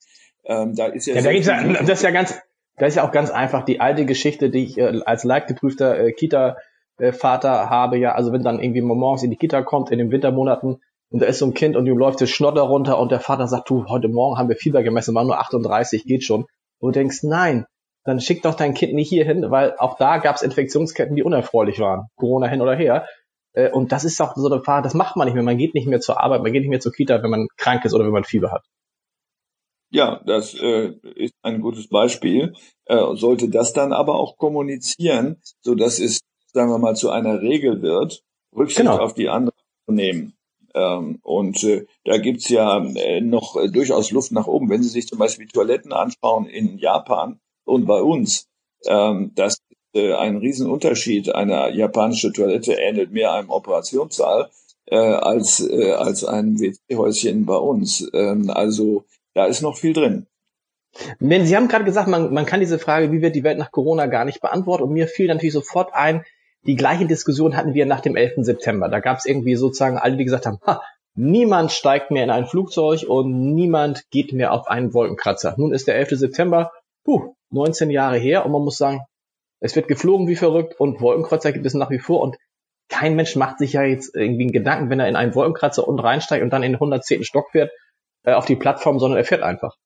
Ähm, 0.45 0.75
da 0.75 0.87
ist 0.87 1.07
ja, 1.07 1.15
ja, 1.15 1.21
da 1.21 1.31
ja 1.31 1.73
das 1.81 1.89
ist 1.89 2.03
ja 2.03 2.11
ganz, 2.11 2.37
das 2.77 2.89
ist 2.89 2.95
ja 2.95 3.07
auch 3.07 3.11
ganz 3.11 3.31
einfach 3.31 3.63
die 3.63 3.79
alte 3.79 4.05
Geschichte, 4.05 4.49
die 4.49 4.65
ich 4.65 4.77
äh, 4.77 5.01
als 5.05 5.23
leitgeprüfter 5.23 5.97
äh, 5.97 6.11
Kita-Vater 6.11 7.69
habe, 7.69 7.97
ja, 7.97 8.13
also 8.13 8.33
wenn 8.33 8.43
dann 8.43 8.59
irgendwie 8.59 8.81
morgens 8.81 9.23
in 9.23 9.31
die 9.31 9.37
Kita 9.37 9.63
kommt, 9.63 9.89
in 9.89 9.99
den 9.99 10.11
Wintermonaten, 10.11 10.81
und 11.11 11.21
da 11.21 11.25
ist 11.25 11.39
so 11.39 11.45
ein 11.45 11.53
Kind 11.53 11.75
und 11.75 11.87
ihm 11.87 11.97
läuft 11.97 12.21
das 12.21 12.29
Schnotter 12.29 12.61
runter 12.61 12.99
und 12.99 13.11
der 13.11 13.19
Vater 13.19 13.47
sagt, 13.47 13.69
du, 13.69 13.85
heute 13.87 14.09
Morgen 14.09 14.37
haben 14.37 14.49
wir 14.49 14.55
Fieber 14.55 14.83
gemessen, 14.83 15.15
war 15.15 15.23
nur 15.23 15.39
38, 15.39 16.05
geht 16.05 16.23
schon. 16.23 16.45
Und 16.79 16.95
du 16.95 16.99
denkst, 16.99 17.23
nein, 17.23 17.65
dann 18.03 18.19
schick 18.19 18.43
doch 18.43 18.55
dein 18.55 18.73
Kind 18.73 18.93
nicht 18.93 19.09
hier 19.09 19.25
hin, 19.25 19.49
weil 19.49 19.75
auch 19.77 19.97
da 19.97 20.17
gab 20.17 20.35
es 20.35 20.41
Infektionsketten, 20.41 21.15
die 21.15 21.23
unerfreulich 21.23 21.79
waren. 21.79 22.07
Corona 22.15 22.47
hin 22.47 22.61
oder 22.61 22.75
her. 22.75 23.05
Äh, 23.59 23.71
und 23.71 23.91
das 23.91 24.05
ist 24.05 24.21
auch 24.21 24.35
so 24.35 24.49
eine 24.49 24.61
Frage, 24.61 24.83
das 24.83 24.93
macht 24.93 25.15
man 25.15 25.25
nicht 25.27 25.35
mehr. 25.35 25.43
Man 25.43 25.57
geht 25.57 25.73
nicht 25.73 25.87
mehr 25.87 25.99
zur 25.99 26.21
Arbeit, 26.21 26.43
man 26.43 26.53
geht 26.53 26.61
nicht 26.61 26.69
mehr 26.69 26.79
zur 26.79 26.93
Kita, 26.93 27.21
wenn 27.21 27.29
man 27.29 27.47
krank 27.57 27.83
ist 27.85 27.93
oder 27.93 28.05
wenn 28.05 28.11
man 28.11 28.23
Fieber 28.23 28.51
hat. 28.51 28.65
Ja, 29.91 30.21
das 30.25 30.53
äh, 30.53 30.93
ist 31.15 31.33
ein 31.41 31.61
gutes 31.61 31.89
Beispiel. 31.89 32.53
Äh, 32.85 33.15
sollte 33.15 33.49
das 33.49 33.73
dann 33.73 33.91
aber 33.91 34.15
auch 34.15 34.37
kommunizieren, 34.37 35.41
so 35.61 35.73
dass 35.75 35.99
es, 35.99 36.19
sagen 36.53 36.69
wir 36.69 36.77
mal, 36.77 36.95
zu 36.95 37.09
einer 37.09 37.41
Regel 37.41 37.81
wird, 37.81 38.23
Rücksicht 38.55 38.81
genau. 38.81 38.99
auf 38.99 39.13
die 39.13 39.29
anderen 39.29 39.57
zu 39.87 39.93
nehmen. 39.93 40.33
Ähm, 40.75 41.19
und 41.23 41.63
äh, 41.63 41.87
da 42.05 42.19
gibt's 42.19 42.49
ja 42.49 42.83
äh, 42.83 43.21
noch 43.21 43.55
äh, 43.55 43.69
durchaus 43.69 44.11
Luft 44.11 44.31
nach 44.31 44.45
oben. 44.45 44.69
Wenn 44.69 44.83
Sie 44.83 44.89
sich 44.89 45.07
zum 45.07 45.17
Beispiel 45.17 45.47
Toiletten 45.47 45.91
anschauen 45.91 46.45
in 46.45 46.77
Japan 46.77 47.39
und 47.65 47.87
bei 47.87 48.01
uns, 48.01 48.47
ähm, 48.85 49.31
das 49.33 49.57
äh, 49.93 50.13
ein 50.13 50.37
Riesenunterschied. 50.37 51.33
Eine 51.33 51.71
japanische 51.75 52.31
Toilette 52.31 52.73
ähnelt 52.73 53.11
mehr 53.11 53.33
einem 53.33 53.49
Operationssaal 53.49 54.49
äh, 54.85 54.97
als, 54.97 55.59
äh, 55.59 55.91
als 55.93 56.23
ein 56.23 56.59
WC-Häuschen 56.59 57.45
bei 57.45 57.57
uns. 57.57 58.09
Ähm, 58.13 58.49
also 58.49 59.03
da 59.33 59.45
ist 59.45 59.61
noch 59.61 59.77
viel 59.77 59.93
drin. 59.93 60.27
Sie 61.19 61.55
haben 61.55 61.67
gerade 61.67 61.85
gesagt, 61.85 62.07
man, 62.07 62.33
man 62.33 62.45
kann 62.45 62.59
diese 62.59 62.79
Frage, 62.79 63.11
wie 63.11 63.21
wird 63.21 63.35
die 63.35 63.43
Welt 63.43 63.59
nach 63.59 63.71
Corona, 63.71 64.07
gar 64.07 64.25
nicht 64.25 64.41
beantworten. 64.41 64.83
Und 64.83 64.93
mir 64.93 65.07
fiel 65.07 65.27
natürlich 65.27 65.53
sofort 65.53 65.93
ein, 65.93 66.25
die 66.65 66.75
gleiche 66.75 67.05
Diskussion 67.05 67.55
hatten 67.55 67.73
wir 67.73 67.85
nach 67.85 68.01
dem 68.01 68.15
11. 68.15 68.37
September. 68.37 68.89
Da 68.89 68.99
gab 68.99 69.17
es 69.17 69.25
irgendwie 69.25 69.55
sozusagen 69.55 69.97
alle, 69.97 70.17
die 70.17 70.25
gesagt 70.25 70.45
haben, 70.45 70.59
ha, 70.65 70.81
niemand 71.15 71.71
steigt 71.71 72.11
mehr 72.11 72.23
in 72.23 72.31
ein 72.31 72.47
Flugzeug 72.47 73.05
und 73.07 73.53
niemand 73.53 74.09
geht 74.09 74.33
mehr 74.33 74.51
auf 74.51 74.67
einen 74.67 74.93
Wolkenkratzer. 74.93 75.55
Nun 75.57 75.73
ist 75.73 75.87
der 75.87 75.95
11. 75.95 76.11
September, 76.11 76.71
puh, 77.03 77.35
19 77.51 77.91
Jahre 77.91 78.17
her 78.17 78.45
und 78.45 78.51
man 78.51 78.63
muss 78.63 78.77
sagen, 78.77 79.01
es 79.59 79.75
wird 79.75 79.87
geflogen 79.87 80.27
wie 80.27 80.35
verrückt 80.35 80.79
und 80.79 81.01
Wolkenkratzer 81.01 81.51
gibt 81.51 81.65
es 81.65 81.73
nach 81.73 81.89
wie 81.89 81.99
vor 81.99 82.21
und 82.21 82.37
kein 82.89 83.15
Mensch 83.15 83.35
macht 83.35 83.59
sich 83.59 83.73
ja 83.73 83.83
jetzt 83.83 84.15
irgendwie 84.15 84.43
einen 84.43 84.51
Gedanken, 84.51 84.89
wenn 84.89 84.99
er 84.99 85.07
in 85.07 85.15
einen 85.15 85.35
Wolkenkratzer 85.35 85.87
unten 85.87 86.01
reinsteigt 86.01 86.43
und 86.43 86.49
dann 86.51 86.63
in 86.63 86.71
den 86.71 86.77
110. 86.77 87.23
Stock 87.23 87.51
fährt, 87.51 87.71
äh, 88.23 88.33
auf 88.33 88.45
die 88.45 88.55
Plattform, 88.55 88.99
sondern 88.99 89.17
er 89.17 89.25
fährt 89.25 89.43
einfach. 89.43 89.77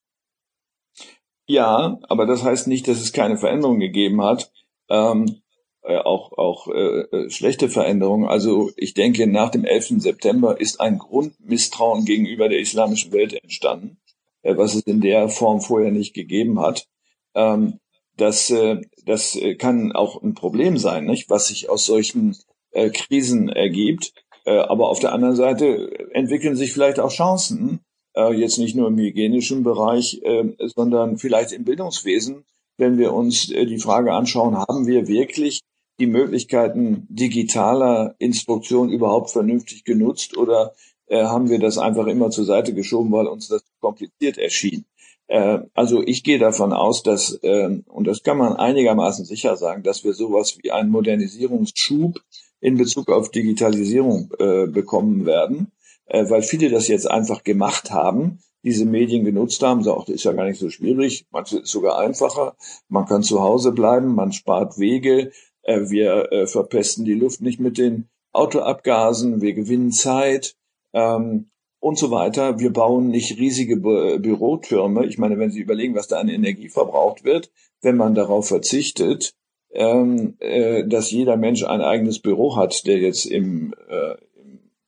Ja, 1.46 2.00
aber 2.08 2.26
das 2.26 2.44
heißt 2.44 2.68
nicht, 2.68 2.88
dass 2.88 3.02
es 3.02 3.12
keine 3.12 3.38
Veränderung 3.38 3.80
gegeben 3.80 4.24
hat. 4.24 4.52
Ähm, 4.90 5.42
äh, 5.82 5.98
auch 5.98 6.32
auch 6.38 6.68
äh, 6.68 7.02
äh 7.02 7.30
schlechte 7.30 7.68
Veränderungen. 7.68 8.28
Also 8.28 8.72
ich 8.78 8.94
denke, 8.94 9.28
nach 9.28 9.50
dem 9.50 9.66
11. 9.66 10.02
September 10.02 10.60
ist 10.60 10.80
ein 10.80 10.98
Grundmisstrauen 10.98 12.06
gegenüber 12.06 12.48
der 12.48 12.60
islamischen 12.60 13.12
Welt 13.12 13.34
entstanden, 13.34 13.98
äh, 14.44 14.56
was 14.56 14.76
es 14.76 14.84
in 14.84 15.02
der 15.02 15.28
Form 15.28 15.60
vorher 15.60 15.92
nicht 15.92 16.14
gegeben 16.14 16.62
hat. 16.62 16.88
Ähm, 17.36 17.80
das, 18.18 18.50
äh, 18.50 18.82
das 19.06 19.38
kann 19.58 19.92
auch 19.92 20.22
ein 20.22 20.34
Problem 20.34 20.78
sein, 20.78 21.06
nicht? 21.06 21.30
was 21.30 21.48
sich 21.48 21.70
aus 21.70 21.86
solchen 21.86 22.38
äh, 22.72 22.90
Krisen 22.90 23.50
ergibt. 23.50 24.14
Äh, 24.46 24.58
aber 24.58 24.90
auf 24.90 25.00
der 25.00 25.14
anderen 25.14 25.36
Seite 25.36 26.10
entwickeln 26.14 26.56
sich 26.56 26.74
vielleicht 26.74 27.00
auch 27.00 27.12
Chancen, 27.12 27.80
äh, 28.16 28.34
jetzt 28.34 28.58
nicht 28.58 28.76
nur 28.76 28.88
im 28.88 28.98
hygienischen 28.98 29.64
Bereich, 29.64 30.22
äh, 30.24 30.54
sondern 30.76 31.18
vielleicht 31.18 31.52
im 31.52 31.64
Bildungswesen, 31.64 32.44
wenn 32.78 32.98
wir 32.98 33.14
uns 33.14 33.50
äh, 33.50 33.66
die 33.66 33.80
Frage 33.80 34.14
anschauen, 34.14 34.58
haben 34.58 34.88
wir 34.88 35.08
wirklich 35.08 35.62
die 36.00 36.08
Möglichkeiten 36.08 37.06
digitaler 37.10 38.16
Instruktion 38.18 38.90
überhaupt 38.90 39.30
vernünftig 39.30 39.84
genutzt 39.84 40.38
oder 40.38 40.74
äh, 41.08 41.24
haben 41.24 41.50
wir 41.50 41.60
das 41.60 41.78
einfach 41.78 42.08
immer 42.08 42.30
zur 42.32 42.46
Seite 42.46 42.74
geschoben, 42.74 43.12
weil 43.12 43.28
uns 43.28 43.48
das 43.48 43.64
kompliziert 43.80 44.38
erschien? 44.38 44.86
Äh, 45.28 45.60
also 45.74 46.02
ich 46.04 46.24
gehe 46.24 46.40
davon 46.40 46.74
aus, 46.74 47.04
dass, 47.04 47.40
äh, 47.44 47.80
und 47.88 48.08
das 48.08 48.24
kann 48.24 48.38
man 48.38 48.56
einigermaßen 48.56 49.26
sicher 49.26 49.56
sagen, 49.58 49.84
dass 49.84 50.04
wir 50.04 50.14
sowas 50.14 50.58
wie 50.62 50.72
einen 50.72 50.90
Modernisierungsschub 50.90 52.20
in 52.60 52.78
Bezug 52.78 53.10
auf 53.10 53.30
Digitalisierung 53.30 54.32
äh, 54.40 54.68
bekommen 54.68 55.26
werden 55.26 55.72
äh, 56.06 56.30
weil 56.30 56.42
viele 56.42 56.70
das 56.70 56.88
jetzt 56.88 57.10
einfach 57.10 57.44
gemacht 57.44 57.92
haben, 57.92 58.40
diese 58.64 58.86
Medien 58.86 59.26
genutzt 59.26 59.62
haben, 59.62 59.84
so 59.84 59.94
auch, 59.94 60.06
das 60.06 60.16
ist 60.16 60.24
ja 60.24 60.32
gar 60.32 60.46
nicht 60.46 60.60
so 60.60 60.70
schwierig, 60.70 61.26
manche 61.32 61.60
ist 61.60 61.72
sogar 61.72 62.00
einfacher, 62.00 62.56
man 62.88 63.06
kann 63.06 63.24
zu 63.24 63.42
Hause 63.42 63.72
bleiben, 63.72 64.16
man 64.16 64.32
spart 64.32 64.78
Wege, 64.78 65.32
äh, 65.64 65.82
wir 65.90 66.48
verpesten 66.48 67.06
die 67.06 67.14
Luft 67.14 67.42
nicht 67.42 67.60
mit 67.60 67.78
den 67.78 68.10
Autoabgasen, 68.32 69.42
wir 69.42 69.54
gewinnen 69.54 69.92
Zeit 69.92 70.56
ähm, 70.94 71.50
und 71.84 71.98
so 71.98 72.12
weiter. 72.12 72.60
Wir 72.60 72.72
bauen 72.72 73.10
nicht 73.10 73.38
riesige 73.38 73.76
Bü 73.76 74.18
Bürotürme. 74.20 75.06
Ich 75.06 75.18
meine, 75.18 75.38
wenn 75.38 75.52
Sie 75.52 75.60
überlegen, 75.60 75.96
was 75.96 76.08
da 76.08 76.18
an 76.18 76.30
Energie 76.30 76.70
verbraucht 76.70 77.26
wird, 77.26 77.52
wenn 77.82 77.98
man 77.98 78.16
darauf 78.16 78.48
verzichtet, 78.48 79.34
ähm, 79.74 80.36
äh, 80.40 80.88
dass 80.88 81.12
jeder 81.12 81.36
Mensch 81.36 81.66
ein 81.66 81.82
eigenes 81.82 82.20
Büro 82.20 82.56
hat, 82.56 82.88
der 82.88 83.00
jetzt 83.00 83.26
im, 83.26 83.74
äh, 83.90 84.16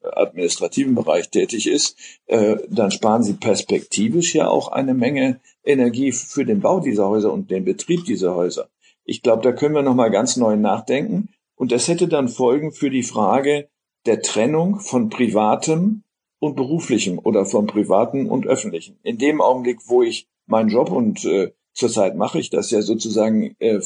administrativen 0.04 0.96
Bereich 0.96 1.30
tätig 1.30 1.68
ist, 1.68 1.98
äh, 2.28 2.58
dann 2.70 2.92
sparen 2.92 3.24
Sie 3.24 3.34
perspektivisch 3.34 4.34
ja 4.34 4.48
auch 4.48 4.70
eine 4.70 4.94
Menge 4.94 5.42
Energie 5.66 6.14
für 6.14 6.46
den 6.46 6.62
Bau 6.62 6.80
dieser 6.80 7.10
Häuser 7.10 7.34
und 7.34 7.52
den 7.52 7.66
Betrieb 7.66 8.06
dieser 8.06 8.36
Häuser. 8.36 8.70
Ich 9.04 9.22
glaube, 9.22 9.44
da 9.44 9.52
können 9.52 9.76
wir 9.76 9.82
nochmal 9.82 10.12
ganz 10.12 10.38
neu 10.38 10.56
nachdenken. 10.56 11.28
Und 11.56 11.74
das 11.74 11.90
hätte 11.90 12.08
dann 12.08 12.30
Folgen 12.30 12.72
für 12.72 12.90
die 12.90 13.04
Frage 13.04 13.68
der 14.06 14.22
Trennung 14.22 14.80
von 14.80 15.10
privatem 15.10 16.04
und 16.40 16.56
beruflichem 16.56 17.20
oder 17.20 17.46
von 17.46 17.68
privaten 17.68 18.30
und 18.30 18.48
öffentlichen. 18.48 19.00
In 19.04 19.18
dem 19.18 19.42
Augenblick, 19.42 19.80
wo 19.88 20.04
ich 20.04 20.28
meinen 20.46 20.70
Job 20.70 20.92
und 20.92 21.26
äh, 21.26 21.52
zurzeit 21.74 22.16
mache 22.16 22.40
ich 22.40 22.50
das 22.50 22.72
ja 22.72 22.82
sozusagen 22.82 23.56
äh, 23.60 23.80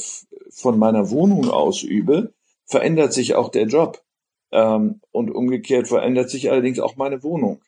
von 0.50 0.78
meiner 0.78 1.10
Wohnung 1.10 1.50
ausübe, 1.50 2.34
verändert 2.66 3.14
sich 3.14 3.36
auch 3.36 3.50
der 3.50 3.68
Job. 3.68 4.04
Ähm, 4.52 5.02
und 5.12 5.30
umgekehrt 5.30 5.88
verändert 5.88 6.30
sich 6.32 6.50
allerdings 6.50 6.80
auch 6.80 6.96
meine 6.96 7.22
Wohnung. 7.22 7.62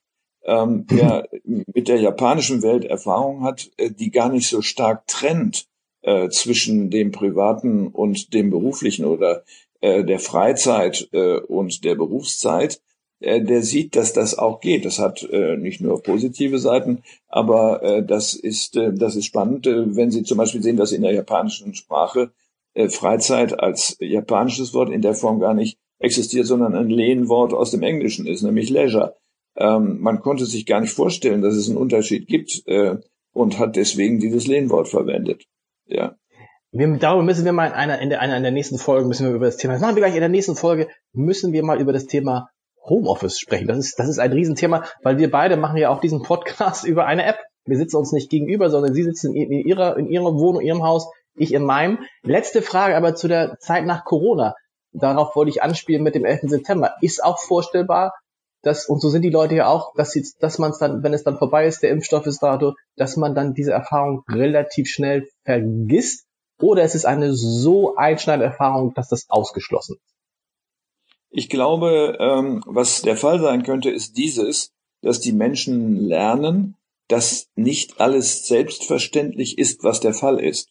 Ähm, 0.43 0.85
wer 0.87 1.27
mit 1.43 1.87
der 1.87 1.99
japanischen 1.99 2.63
Welt 2.63 2.85
Erfahrung 2.85 3.43
hat, 3.43 3.69
äh, 3.77 3.91
die 3.91 4.09
gar 4.09 4.29
nicht 4.29 4.47
so 4.47 4.61
stark 4.61 5.05
trennt 5.05 5.67
äh, 6.01 6.29
zwischen 6.29 6.89
dem 6.89 7.11
privaten 7.11 7.87
und 7.87 8.33
dem 8.33 8.49
beruflichen 8.49 9.05
oder 9.05 9.43
äh, 9.81 10.03
der 10.03 10.19
Freizeit 10.19 11.09
äh, 11.11 11.37
und 11.37 11.83
der 11.83 11.95
Berufszeit, 11.95 12.81
der 13.21 13.61
sieht, 13.61 13.95
dass 13.95 14.13
das 14.13 14.37
auch 14.37 14.59
geht. 14.59 14.83
Das 14.83 14.99
hat 14.99 15.23
äh, 15.23 15.55
nicht 15.55 15.79
nur 15.79 16.01
positive 16.01 16.59
Seiten, 16.59 17.03
aber 17.27 18.03
das 18.05 18.33
ist 18.33 18.75
das 18.75 19.15
ist 19.15 19.25
spannend, 19.25 19.65
wenn 19.67 20.11
Sie 20.11 20.23
zum 20.23 20.37
Beispiel 20.37 20.61
sehen, 20.61 20.77
dass 20.77 20.91
in 20.91 21.03
der 21.03 21.13
japanischen 21.13 21.73
Sprache 21.75 22.31
Freizeit 22.89 23.59
als 23.59 23.97
japanisches 23.99 24.73
Wort 24.73 24.89
in 24.89 25.01
der 25.01 25.13
Form 25.13 25.39
gar 25.39 25.53
nicht 25.53 25.77
existiert, 26.01 26.47
sondern 26.47 26.75
ein 26.75 26.89
Lehnwort 26.89 27.53
aus 27.53 27.71
dem 27.71 27.83
Englischen 27.83 28.25
ist, 28.25 28.41
nämlich 28.41 28.69
Leisure. 28.69 29.15
Ähm, 29.55 29.99
man 29.99 30.21
konnte 30.21 30.45
sich 30.45 30.65
gar 30.65 30.81
nicht 30.81 30.93
vorstellen, 30.93 31.41
dass 31.41 31.55
es 31.55 31.69
einen 31.69 31.77
Unterschied 31.77 32.27
gibt 32.27 32.63
äh, 32.67 32.97
und 33.33 33.59
hat 33.59 33.75
deswegen 33.75 34.19
dieses 34.19 34.47
Lehnwort 34.47 34.87
verwendet. 34.87 35.45
Ja. 35.85 36.15
Wir, 36.71 36.87
darüber 36.97 37.23
müssen 37.23 37.45
wir 37.45 37.51
mal 37.51 37.67
in 37.67 37.73
einer, 37.73 37.99
in 37.99 38.09
der, 38.09 38.21
einer 38.21 38.37
in 38.37 38.43
der 38.43 38.51
nächsten 38.51 38.77
Folge 38.77 39.07
müssen 39.07 39.27
wir 39.27 39.35
über 39.35 39.45
das 39.45 39.57
Thema, 39.57 39.73
das 39.73 39.81
machen 39.81 39.95
wir 39.95 40.01
gleich 40.01 40.15
in 40.15 40.21
der 40.21 40.29
nächsten 40.29 40.55
Folge, 40.55 40.87
müssen 41.11 41.51
wir 41.51 41.63
mal 41.63 41.81
über 41.81 41.91
das 41.91 42.05
Thema 42.05 42.49
Homeoffice 42.83 43.39
sprechen. 43.39 43.67
Das 43.67 43.77
ist, 43.77 43.99
das 43.99 44.09
ist 44.09 44.19
ein 44.19 44.31
Riesenthema, 44.31 44.85
weil 45.03 45.17
wir 45.17 45.29
beide 45.29 45.57
machen 45.57 45.77
ja 45.77 45.89
auch 45.89 46.01
diesen 46.01 46.23
Podcast 46.23 46.85
über 46.85 47.05
eine 47.05 47.25
App. 47.25 47.39
Wir 47.65 47.77
sitzen 47.77 47.97
uns 47.97 48.11
nicht 48.11 48.29
gegenüber, 48.29 48.69
sondern 48.69 48.93
Sie 48.93 49.03
sitzen 49.03 49.35
in, 49.35 49.51
Ihrer, 49.51 49.97
in 49.97 50.07
Ihrer 50.07 50.33
Wohnung, 50.33 50.61
Ihrem 50.61 50.83
Haus, 50.83 51.11
ich 51.35 51.53
in 51.53 51.63
meinem. 51.63 51.99
Letzte 52.23 52.61
Frage 52.61 52.97
aber 52.97 53.15
zu 53.15 53.27
der 53.27 53.57
Zeit 53.59 53.85
nach 53.85 54.03
Corona 54.03 54.55
darauf 54.93 55.35
wollte 55.35 55.49
ich 55.49 55.63
anspielen 55.63 56.03
mit 56.03 56.15
dem 56.15 56.25
11. 56.25 56.41
September, 56.49 56.95
ist 57.01 57.23
auch 57.23 57.39
vorstellbar, 57.39 58.13
dass, 58.63 58.87
und 58.87 59.01
so 59.01 59.09
sind 59.09 59.23
die 59.23 59.29
Leute 59.29 59.55
ja 59.55 59.67
auch, 59.67 59.93
dass, 59.95 60.11
sie, 60.11 60.23
dass 60.39 60.59
man 60.59 60.71
es 60.71 60.77
dann, 60.77 61.01
wenn 61.03 61.13
es 61.13 61.23
dann 61.23 61.37
vorbei 61.37 61.65
ist, 61.65 61.81
der 61.81 61.89
Impfstoff 61.89 62.25
ist 62.27 62.43
da, 62.43 62.59
dass 62.95 63.17
man 63.17 63.33
dann 63.33 63.53
diese 63.53 63.71
Erfahrung 63.71 64.23
relativ 64.29 64.87
schnell 64.87 65.27
vergisst. 65.45 66.25
oder 66.61 66.83
es 66.83 66.93
ist 66.93 67.05
eine 67.05 67.33
so 67.33 67.95
einschneidende 67.95 68.45
Erfahrung, 68.45 68.93
dass 68.93 69.07
das 69.07 69.25
ausgeschlossen 69.29 69.95
ist? 69.95 70.10
Ich 71.31 71.49
glaube, 71.49 72.17
ähm, 72.19 72.61
was 72.65 73.01
der 73.01 73.15
Fall 73.15 73.39
sein 73.39 73.63
könnte, 73.63 73.89
ist 73.89 74.17
dieses, 74.17 74.73
dass 75.01 75.21
die 75.21 75.31
Menschen 75.31 75.95
lernen, 75.95 76.75
dass 77.07 77.49
nicht 77.55 78.01
alles 78.01 78.47
selbstverständlich 78.47 79.57
ist, 79.57 79.83
was 79.83 80.01
der 80.01 80.13
Fall 80.13 80.39
ist. 80.39 80.69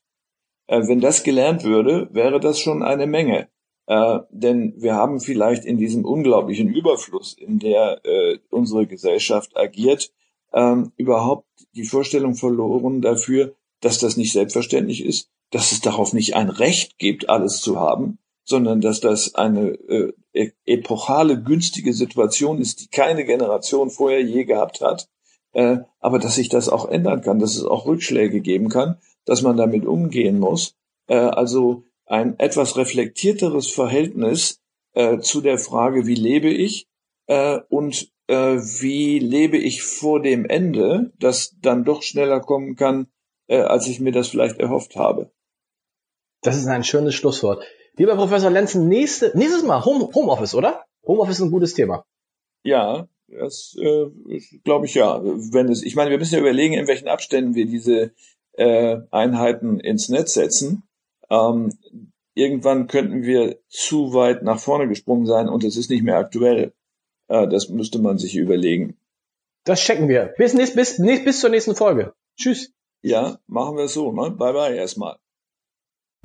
Äh, 0.66 0.86
wenn 0.86 1.00
das 1.00 1.22
gelernt 1.22 1.64
würde, 1.64 2.08
wäre 2.12 2.40
das 2.40 2.60
schon 2.60 2.82
eine 2.82 3.06
Menge. 3.06 3.48
Äh, 3.86 4.20
denn 4.30 4.74
wir 4.76 4.94
haben 4.94 5.20
vielleicht 5.20 5.64
in 5.64 5.78
diesem 5.78 6.04
unglaublichen 6.04 6.68
Überfluss, 6.68 7.32
in 7.32 7.58
der 7.58 8.04
äh, 8.04 8.38
unsere 8.50 8.86
Gesellschaft 8.86 9.56
agiert, 9.56 10.12
ähm, 10.52 10.92
überhaupt 10.96 11.48
die 11.74 11.84
Vorstellung 11.84 12.34
verloren 12.34 13.00
dafür, 13.00 13.54
dass 13.80 13.98
das 13.98 14.18
nicht 14.18 14.32
selbstverständlich 14.32 15.04
ist, 15.04 15.30
dass 15.50 15.72
es 15.72 15.80
darauf 15.80 16.12
nicht 16.12 16.36
ein 16.36 16.50
Recht 16.50 16.98
gibt, 16.98 17.30
alles 17.30 17.62
zu 17.62 17.80
haben, 17.80 18.18
sondern 18.44 18.80
dass 18.80 19.00
das 19.00 19.34
eine 19.34 19.70
äh, 19.88 20.12
e-, 20.32 20.52
epochale, 20.64 21.42
günstige 21.42 21.92
Situation 21.92 22.60
ist, 22.60 22.80
die 22.80 22.88
keine 22.88 23.24
Generation 23.24 23.90
vorher 23.90 24.22
je 24.22 24.44
gehabt 24.44 24.80
hat, 24.80 25.08
äh, 25.52 25.78
aber 25.98 26.18
dass 26.18 26.36
sich 26.36 26.48
das 26.48 26.68
auch 26.68 26.88
ändern 26.88 27.22
kann, 27.22 27.38
dass 27.38 27.56
es 27.56 27.64
auch 27.64 27.86
Rückschläge 27.86 28.40
geben 28.40 28.68
kann, 28.68 28.98
dass 29.24 29.42
man 29.42 29.56
damit 29.56 29.86
umgehen 29.86 30.38
muss. 30.38 30.76
Äh, 31.06 31.16
also 31.16 31.84
ein 32.06 32.38
etwas 32.38 32.76
reflektierteres 32.76 33.68
Verhältnis 33.68 34.60
äh, 34.94 35.18
zu 35.18 35.40
der 35.40 35.58
Frage, 35.58 36.06
wie 36.06 36.14
lebe 36.14 36.50
ich 36.50 36.88
äh, 37.26 37.60
und 37.68 38.10
äh, 38.26 38.56
wie 38.80 39.18
lebe 39.18 39.58
ich 39.58 39.82
vor 39.82 40.20
dem 40.20 40.44
Ende, 40.44 41.12
das 41.18 41.56
dann 41.60 41.84
doch 41.84 42.02
schneller 42.02 42.40
kommen 42.40 42.76
kann, 42.76 43.06
äh, 43.48 43.60
als 43.60 43.86
ich 43.86 44.00
mir 44.00 44.12
das 44.12 44.28
vielleicht 44.28 44.58
erhofft 44.58 44.96
habe. 44.96 45.32
Das 46.42 46.56
ist 46.56 46.66
ein 46.66 46.84
schönes 46.84 47.14
Schlusswort. 47.14 47.64
Lieber 47.96 48.16
Professor 48.16 48.50
Lenzen, 48.50 48.88
nächste, 48.88 49.36
nächstes 49.36 49.62
Mal 49.62 49.84
Home, 49.84 50.08
Homeoffice, 50.14 50.54
oder? 50.54 50.84
Homeoffice 51.06 51.36
ist 51.36 51.44
ein 51.44 51.50
gutes 51.50 51.74
Thema. 51.74 52.04
Ja, 52.62 53.08
das 53.28 53.76
äh, 53.78 54.06
glaube 54.64 54.86
ich 54.86 54.94
ja. 54.94 55.20
Wenn 55.22 55.68
es, 55.68 55.82
ich 55.82 55.96
meine, 55.96 56.10
wir 56.10 56.18
müssen 56.18 56.34
ja 56.34 56.40
überlegen, 56.40 56.74
in 56.74 56.88
welchen 56.88 57.08
Abständen 57.08 57.54
wir 57.54 57.66
diese 57.66 58.12
äh, 58.52 58.98
Einheiten 59.10 59.80
ins 59.80 60.08
Netz 60.08 60.34
setzen. 60.34 60.82
Ähm, 61.28 61.72
irgendwann 62.34 62.86
könnten 62.86 63.22
wir 63.22 63.58
zu 63.68 64.14
weit 64.14 64.42
nach 64.42 64.58
vorne 64.58 64.88
gesprungen 64.88 65.26
sein 65.26 65.48
und 65.48 65.64
es 65.64 65.76
ist 65.76 65.90
nicht 65.90 66.02
mehr 66.02 66.16
aktuell. 66.16 66.72
Äh, 67.28 67.48
das 67.48 67.68
müsste 67.68 67.98
man 67.98 68.18
sich 68.18 68.36
überlegen. 68.36 68.96
Das 69.64 69.80
checken 69.80 70.08
wir. 70.08 70.34
Bis, 70.36 70.56
bis, 70.56 70.74
bis, 70.74 70.98
bis 70.98 71.40
zur 71.40 71.50
nächsten 71.50 71.76
Folge. 71.76 72.14
Tschüss. 72.36 72.72
Ja, 73.02 73.38
machen 73.46 73.76
wir 73.76 73.84
es 73.84 73.94
so. 73.94 74.12
Ne? 74.12 74.30
Bye 74.30 74.52
bye 74.52 74.74
erstmal. 74.74 75.18